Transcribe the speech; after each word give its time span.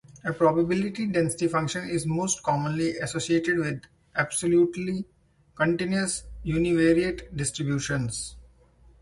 A 0.25 0.33
probability 0.33 1.05
density 1.05 1.47
function 1.47 1.87
is 1.87 2.07
most 2.07 2.41
commonly 2.41 2.97
associated 2.97 3.59
with 3.59 3.83
absolutely 4.15 5.05
continuous 5.53 6.23
univariate 6.43 7.37
distributions. 7.37 8.35